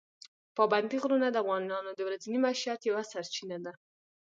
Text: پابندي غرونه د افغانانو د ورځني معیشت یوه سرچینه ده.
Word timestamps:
پابندي 0.57 0.97
غرونه 1.03 1.27
د 1.31 1.37
افغانانو 1.43 1.91
د 1.95 1.99
ورځني 2.07 2.37
معیشت 2.45 2.79
یوه 2.89 3.01
سرچینه 3.11 3.57
ده. 3.65 3.73